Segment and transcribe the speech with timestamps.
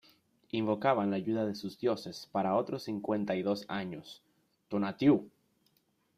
[0.51, 4.23] Invocaban la ayuda de sus Dioses para otros cincuenta y dos años:
[4.67, 5.29] ¡Tonatiuh!